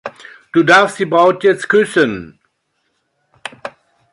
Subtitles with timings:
[0.51, 2.39] Du darfst die Braut jetzt küssen.